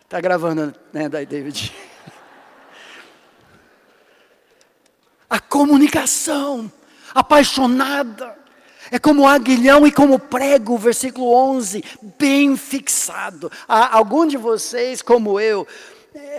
[0.04, 1.74] Está gravando, né, David?
[5.28, 6.70] A comunicação
[7.12, 8.38] apaixonada
[8.92, 11.82] É como aguilhão e como prego, versículo 11,
[12.18, 13.50] bem fixado.
[13.66, 15.66] Há algum de vocês, como eu,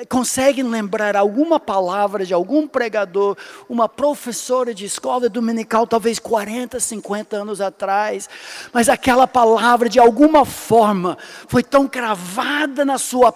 [0.07, 7.37] conseguem lembrar alguma palavra de algum pregador, uma professora de escola dominical, talvez 40, 50
[7.37, 8.29] anos atrás,
[8.71, 11.17] mas aquela palavra de alguma forma
[11.47, 13.33] foi tão cravada na sua,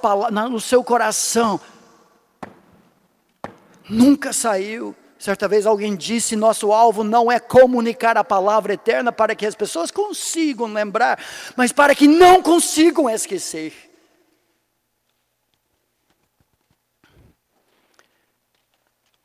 [0.50, 1.60] no seu coração,
[3.90, 4.96] nunca saiu.
[5.18, 9.56] Certa vez alguém disse: nosso alvo não é comunicar a palavra eterna para que as
[9.56, 11.20] pessoas consigam lembrar,
[11.56, 13.87] mas para que não consigam esquecer.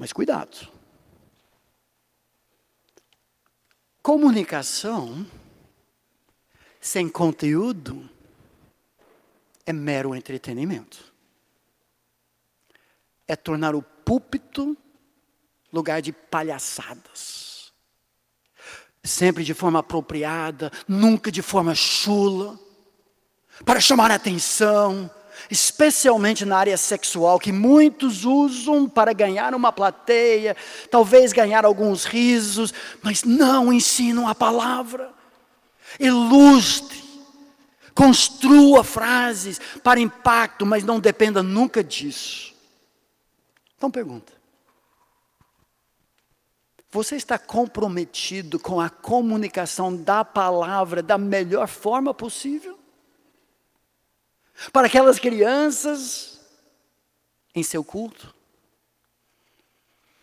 [0.03, 0.69] Mas cuidado.
[4.03, 5.25] Comunicação
[6.81, 8.11] sem conteúdo
[9.65, 11.15] é mero entretenimento.
[13.29, 14.77] É tornar o púlpito
[15.73, 17.73] lugar de palhaçadas.
[19.05, 22.59] Sempre de forma apropriada, nunca de forma chula,
[23.65, 25.09] para chamar a atenção,
[25.51, 30.57] especialmente na área sexual, que muitos usam para ganhar uma plateia,
[30.91, 32.73] talvez ganhar alguns risos,
[33.03, 35.13] mas não ensinam a palavra.
[35.99, 37.03] Ilustre,
[37.95, 42.55] construa frases para impacto, mas não dependa nunca disso.
[43.77, 44.33] Então pergunta:
[46.91, 52.79] você está comprometido com a comunicação da palavra da melhor forma possível?
[54.71, 56.39] Para aquelas crianças
[57.55, 58.35] em seu culto?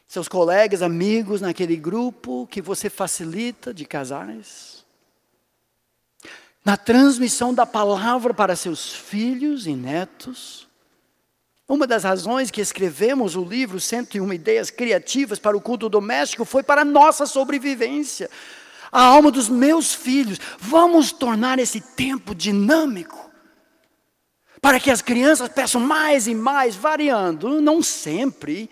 [0.07, 4.85] Seus colegas, amigos naquele grupo que você facilita de casais?
[6.63, 10.67] Na transmissão da palavra para seus filhos e netos?
[11.67, 16.63] Uma das razões que escrevemos o livro 101 Ideias Criativas para o Culto Doméstico foi
[16.63, 18.27] para a nossa sobrevivência.
[18.91, 20.39] A alma dos meus filhos.
[20.57, 23.28] Vamos tornar esse tempo dinâmico.
[24.61, 28.69] Para que as crianças peçam mais e mais, variando, não sempre.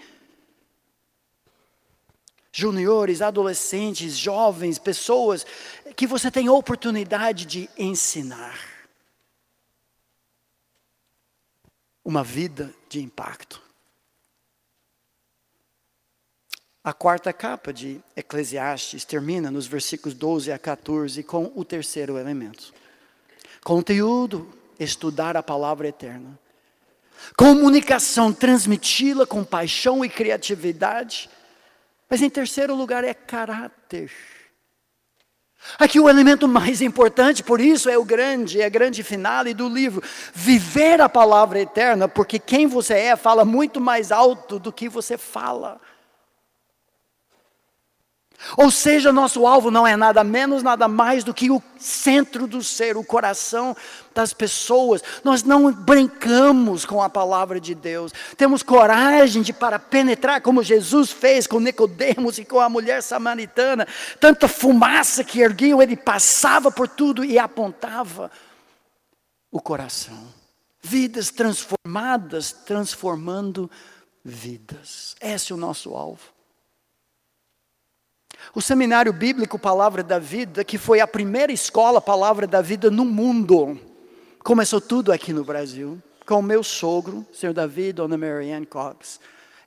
[2.51, 5.45] Juniores, adolescentes, jovens, pessoas
[5.95, 8.77] que você tem oportunidade de ensinar.
[12.07, 13.61] uma vida de impacto.
[16.81, 22.73] A quarta capa de Eclesiastes termina nos versículos 12 a 14 com o terceiro elemento.
[23.61, 26.38] Conteúdo, estudar a palavra eterna.
[27.36, 31.30] Comunicação, transmiti-la com paixão e criatividade.
[32.09, 34.11] Mas em terceiro lugar é caráter.
[35.78, 39.67] Aqui o elemento mais importante, por isso é o grande, é a grande finale do
[39.67, 40.01] livro.
[40.34, 45.17] Viver a palavra eterna, porque quem você é fala muito mais alto do que você
[45.17, 45.82] fala.
[48.55, 52.63] Ou seja, nosso alvo não é nada menos, nada mais do que o centro do
[52.63, 53.75] ser, o coração
[54.13, 55.03] das pessoas.
[55.23, 58.11] Nós não brincamos com a palavra de Deus.
[58.37, 63.87] Temos coragem de para penetrar como Jesus fez com Nicodemos e com a mulher samaritana.
[64.19, 68.31] Tanta fumaça que erguiam, ele passava por tudo e apontava
[69.51, 70.27] o coração.
[70.81, 73.69] Vidas transformadas, transformando
[74.23, 75.15] vidas.
[75.19, 76.36] Esse é o nosso alvo.
[78.53, 83.05] O Seminário Bíblico Palavra da Vida, que foi a primeira escola Palavra da Vida no
[83.05, 83.79] mundo,
[84.43, 89.19] começou tudo aqui no Brasil, com o meu sogro, senhor Davi e dona Marianne Cox.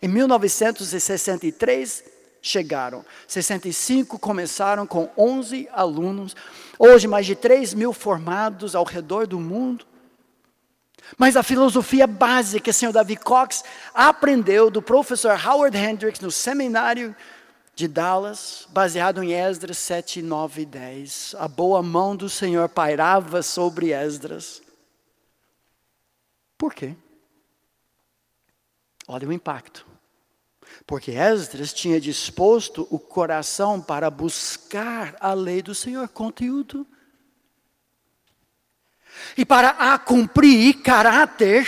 [0.02, 2.04] Em 1963
[2.42, 6.34] chegaram, 65 começaram com 11 alunos,
[6.78, 9.84] hoje mais de 3 mil formados ao redor do mundo.
[11.18, 16.30] Mas a filosofia básica que o senhor Davi Cox aprendeu do professor Howard Hendricks no
[16.30, 17.14] seminário
[17.80, 21.34] de Dallas, baseado em Esdras 7, 9 e 10.
[21.38, 24.60] A boa mão do Senhor pairava sobre Esdras.
[26.58, 26.94] Por quê?
[29.08, 29.86] Olha o impacto.
[30.86, 36.86] Porque Esdras tinha disposto o coração para buscar a lei do Senhor, conteúdo.
[39.38, 41.66] E para a cumprir caráter,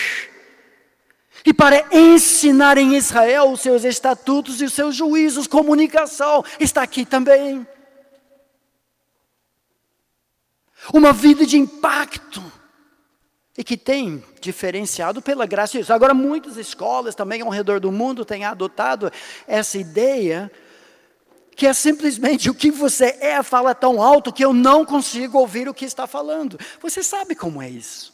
[1.44, 7.04] e para ensinar em Israel os seus estatutos e os seus juízos, comunicação, está aqui
[7.04, 7.66] também.
[10.92, 12.42] Uma vida de impacto
[13.56, 15.90] e que tem diferenciado pela graça de Deus.
[15.90, 19.12] Agora, muitas escolas também ao redor do mundo têm adotado
[19.46, 20.50] essa ideia
[21.54, 25.68] que é simplesmente o que você é fala tão alto que eu não consigo ouvir
[25.68, 26.58] o que está falando.
[26.80, 28.12] Você sabe como é isso.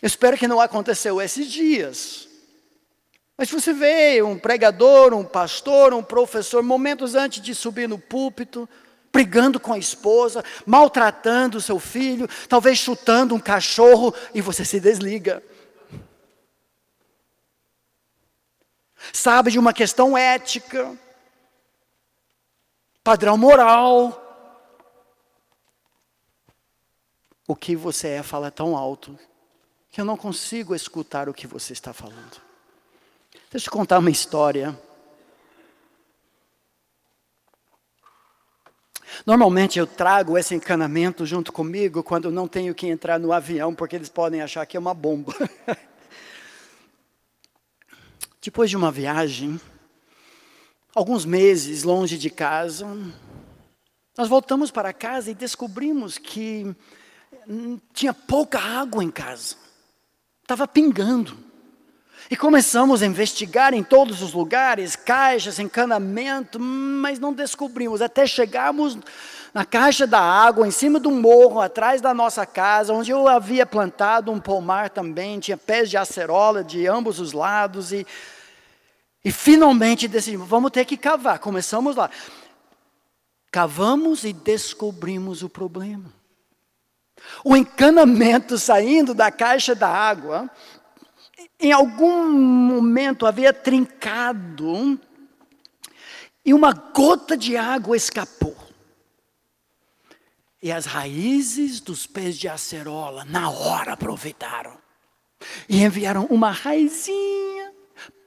[0.00, 2.27] Eu espero que não aconteceu esses dias.
[3.38, 8.68] Mas você vê um pregador, um pastor, um professor, momentos antes de subir no púlpito,
[9.12, 14.80] brigando com a esposa, maltratando o seu filho, talvez chutando um cachorro e você se
[14.80, 15.40] desliga.
[19.12, 20.98] Sabe de uma questão ética,
[23.04, 24.24] padrão moral.
[27.46, 29.16] O que você é fala tão alto
[29.90, 32.47] que eu não consigo escutar o que você está falando.
[33.50, 34.78] Deixa eu contar uma história.
[39.24, 43.96] Normalmente eu trago esse encanamento junto comigo quando não tenho que entrar no avião, porque
[43.96, 45.34] eles podem achar que é uma bomba.
[48.42, 49.58] Depois de uma viagem,
[50.94, 52.86] alguns meses longe de casa,
[54.16, 56.74] nós voltamos para casa e descobrimos que
[57.94, 59.56] tinha pouca água em casa,
[60.42, 61.47] estava pingando.
[62.30, 68.98] E começamos a investigar em todos os lugares, caixas, encanamento, mas não descobrimos, até chegarmos
[69.54, 73.26] na caixa da água, em cima de um morro, atrás da nossa casa, onde eu
[73.26, 78.06] havia plantado um pomar também, tinha pés de acerola de ambos os lados, e,
[79.24, 81.38] e finalmente decidimos, vamos ter que cavar.
[81.38, 82.10] Começamos lá.
[83.50, 86.12] Cavamos e descobrimos o problema.
[87.42, 90.48] O encanamento saindo da caixa da água,
[91.60, 94.98] em algum momento havia trincado
[96.44, 98.56] e uma gota de água escapou.
[100.62, 104.76] E as raízes dos pés de acerola, na hora, aproveitaram.
[105.68, 107.72] E enviaram uma raizinha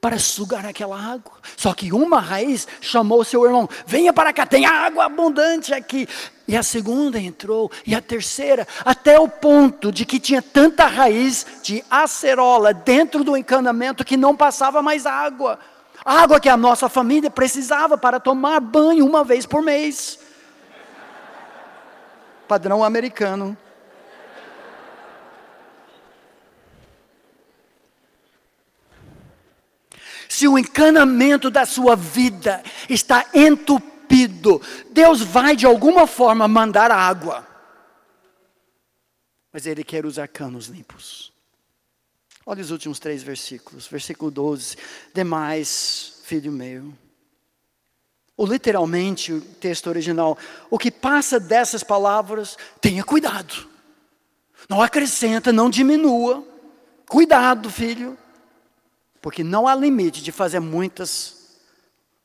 [0.00, 1.34] para sugar aquela água.
[1.56, 6.08] Só que uma raiz chamou seu irmão: venha para cá, tem água abundante aqui.
[6.48, 11.46] E a segunda entrou, e a terceira, até o ponto de que tinha tanta raiz
[11.62, 15.58] de acerola dentro do encanamento que não passava mais água.
[16.04, 20.18] Água que a nossa família precisava para tomar banho uma vez por mês.
[22.48, 23.56] Padrão americano.
[30.32, 37.46] Se o encanamento da sua vida está entupido, Deus vai de alguma forma mandar água.
[39.52, 41.34] Mas Ele quer usar canos limpos.
[42.46, 43.86] Olha os últimos três versículos.
[43.86, 44.78] Versículo 12.
[45.12, 46.94] Demais, filho meu.
[48.34, 50.38] Ou literalmente, o texto original,
[50.70, 53.68] o que passa dessas palavras, tenha cuidado.
[54.66, 56.42] Não acrescenta, não diminua.
[57.06, 58.16] Cuidado, filho.
[59.22, 61.40] Porque não há limite de fazer muitas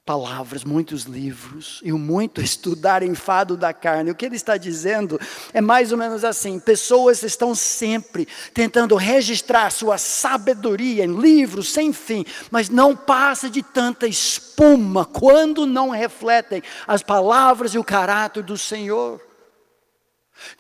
[0.04, 4.10] palavras, muitos livros e o muito estudar enfado da carne.
[4.10, 5.20] O que ele está dizendo
[5.54, 11.92] é mais ou menos assim: pessoas estão sempre tentando registrar sua sabedoria em livros sem
[11.92, 18.42] fim, mas não passa de tanta espuma quando não refletem as palavras e o caráter
[18.42, 19.27] do Senhor.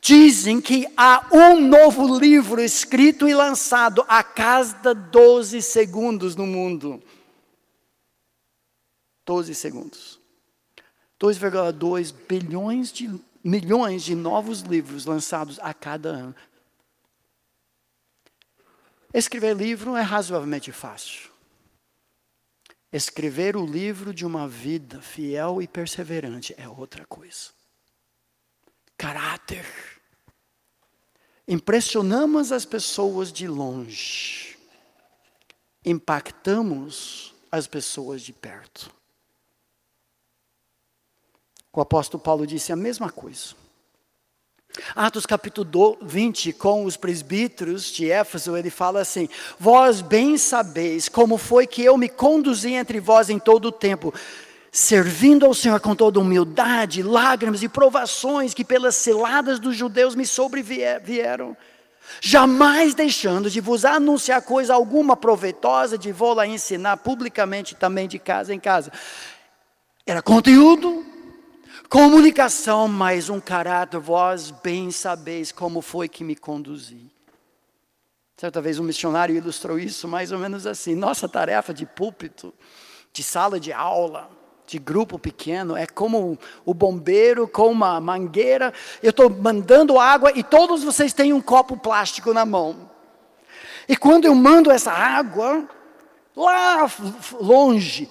[0.01, 7.01] Dizem que há um novo livro escrito e lançado a cada 12 segundos no mundo.
[9.25, 10.19] 12 segundos.
[11.19, 13.09] 2,2 bilhões de
[13.43, 16.35] milhões de novos livros lançados a cada ano.
[19.13, 21.31] Escrever livro é razoavelmente fácil.
[22.91, 27.56] Escrever o livro de uma vida fiel e perseverante é outra coisa
[28.97, 29.65] caráter.
[31.47, 34.57] Impressionamos as pessoas de longe,
[35.85, 38.91] impactamos as pessoas de perto.
[41.71, 43.55] O apóstolo Paulo disse a mesma coisa.
[44.95, 49.29] Atos capítulo 20, com os presbíteros de Éfeso, ele fala assim:
[49.59, 54.13] Vós bem sabeis como foi que eu me conduzi entre vós em todo o tempo,
[54.71, 60.25] servindo ao Senhor com toda humildade, lágrimas e provações que pelas ciladas dos judeus me
[60.25, 61.55] sobrevieram,
[62.21, 68.19] jamais deixando de vos anunciar coisa alguma proveitosa, de vou lá ensinar publicamente também de
[68.19, 68.91] casa em casa.
[70.05, 71.05] Era conteúdo,
[71.89, 77.11] comunicação, mas um caráter, vós bem sabeis como foi que me conduzi.
[78.37, 82.53] Certa vez um missionário ilustrou isso mais ou menos assim: nossa tarefa de púlpito,
[83.11, 84.29] de sala de aula,
[84.67, 88.73] de grupo pequeno, é como o bombeiro com uma mangueira.
[89.01, 92.91] Eu estou mandando água e todos vocês têm um copo plástico na mão.
[93.87, 95.65] E quando eu mando essa água,
[96.35, 96.91] lá
[97.39, 98.09] longe,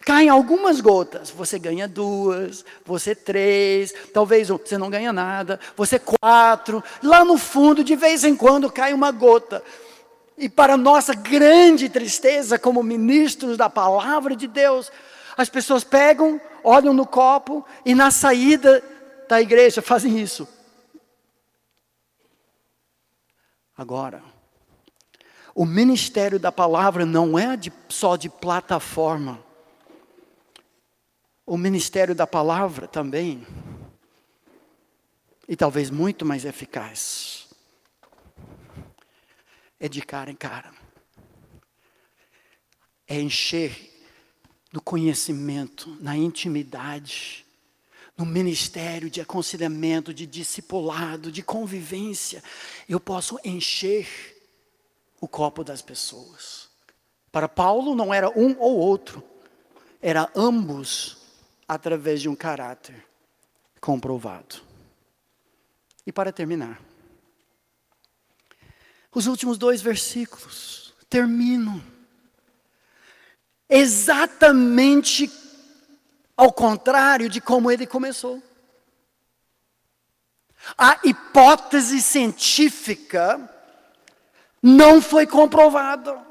[0.00, 1.30] caem algumas gotas.
[1.30, 6.84] Você ganha duas, você três, talvez você não ganha nada, você quatro.
[7.02, 9.62] Lá no fundo, de vez em quando, cai uma gota.
[10.36, 14.92] E para nossa grande tristeza, como ministros da palavra de Deus,
[15.36, 18.82] as pessoas pegam, olham no copo e na saída
[19.28, 20.46] da igreja fazem isso.
[23.76, 24.22] Agora,
[25.54, 29.42] o ministério da palavra não é de, só de plataforma.
[31.44, 33.46] O ministério da palavra também,
[35.48, 37.48] e talvez muito mais eficaz,
[39.78, 40.72] é de cara em cara.
[43.06, 43.93] É encher
[44.74, 47.46] no conhecimento, na intimidade,
[48.18, 52.42] no ministério de aconselhamento, de discipulado, de convivência,
[52.88, 54.08] eu posso encher
[55.20, 56.68] o copo das pessoas.
[57.30, 59.22] Para Paulo não era um ou outro,
[60.02, 61.18] era ambos
[61.68, 63.06] através de um caráter
[63.80, 64.56] comprovado.
[66.04, 66.82] E para terminar,
[69.14, 71.93] os últimos dois versículos terminam
[73.68, 75.30] exatamente
[76.36, 78.42] ao contrário de como ele começou.
[80.76, 83.50] A hipótese científica
[84.62, 86.24] não foi comprovada.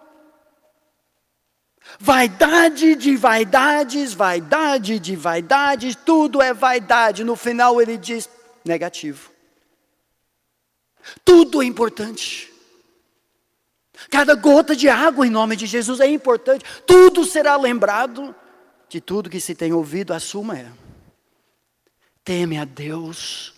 [1.99, 7.23] Vaidade de vaidades, vaidade de vaidades, tudo é vaidade.
[7.23, 8.27] No final ele diz
[8.65, 9.31] negativo.
[11.23, 12.52] Tudo é importante.
[14.09, 16.65] Cada gota de água em nome de Jesus é importante.
[16.85, 18.35] Tudo será lembrado
[18.89, 20.71] de tudo que se tem ouvido, assuma é.
[22.23, 23.53] Teme a Deus,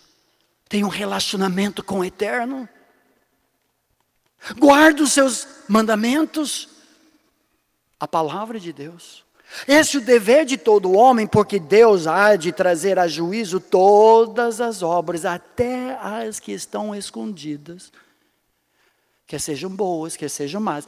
[0.68, 2.68] tem um relacionamento com o eterno,
[4.58, 6.68] guarda os seus mandamentos,
[8.00, 9.24] a palavra de Deus.
[9.68, 14.60] Esse é o dever de todo homem, porque Deus há de trazer a juízo todas
[14.60, 17.92] as obras, até as que estão escondidas,
[19.26, 20.86] quer sejam boas, quer sejam más.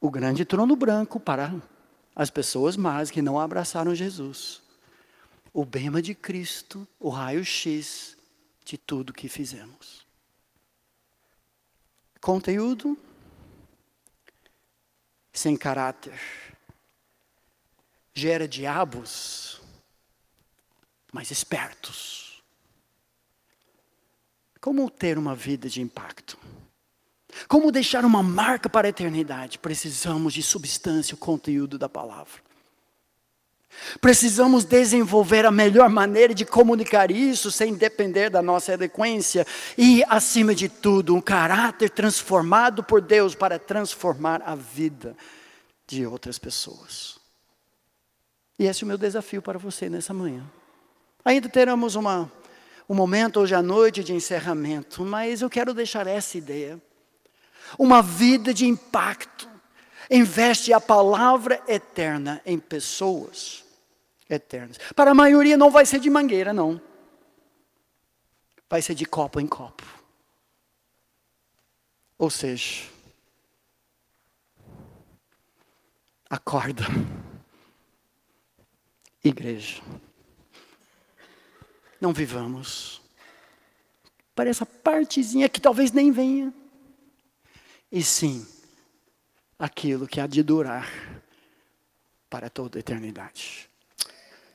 [0.00, 1.54] O grande trono branco para
[2.14, 4.62] as pessoas más que não abraçaram Jesus.
[5.52, 8.16] O bema de Cristo, o raio-x
[8.64, 10.06] de tudo que fizemos.
[12.20, 12.98] Conteúdo
[15.32, 16.18] sem caráter
[18.14, 19.60] gera diabos
[21.12, 22.42] mais espertos.
[24.60, 26.38] Como ter uma vida de impacto?
[27.48, 29.58] Como deixar uma marca para a eternidade?
[29.58, 32.46] Precisamos de substância, o conteúdo da palavra.
[34.00, 40.54] Precisamos desenvolver a melhor maneira de comunicar isso sem depender da nossa eloquência e, acima
[40.54, 45.16] de tudo, um caráter transformado por Deus para transformar a vida
[45.86, 47.18] de outras pessoas.
[48.58, 50.42] E esse é o meu desafio para você nessa manhã.
[51.24, 52.32] Ainda teremos uma,
[52.88, 56.80] um momento hoje à noite de encerramento, mas eu quero deixar essa ideia
[57.78, 59.48] uma vida de impacto.
[60.10, 63.64] Investe a palavra eterna em pessoas
[64.28, 64.78] eternas.
[64.94, 66.80] Para a maioria não vai ser de mangueira, não.
[68.68, 69.84] Vai ser de copo em copo.
[72.18, 72.88] Ou seja,
[76.30, 76.84] acorda,
[79.22, 79.82] igreja.
[82.00, 83.02] Não vivamos
[84.34, 86.52] para essa partezinha que talvez nem venha
[87.90, 88.46] e sim
[89.58, 90.90] aquilo que há de durar
[92.28, 93.68] para toda a eternidade.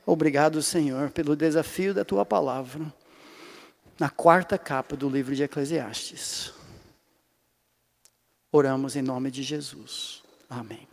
[0.05, 2.93] Obrigado, Senhor, pelo desafio da tua palavra,
[3.99, 6.53] na quarta capa do livro de Eclesiastes.
[8.51, 10.23] Oramos em nome de Jesus.
[10.49, 10.88] Amém.